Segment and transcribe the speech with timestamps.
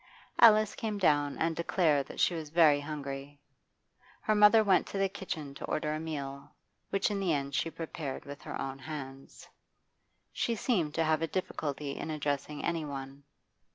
[0.39, 3.39] Alice came down and declared that she was very hungry.
[4.21, 6.55] Her mother went to the kitchen to order a meal,
[6.89, 9.47] which in the end she prepared with her own hands.
[10.33, 13.25] She seemed to have a difficulty in addressing any one.